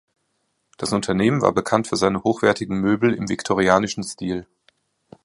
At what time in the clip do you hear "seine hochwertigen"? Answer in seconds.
1.95-2.81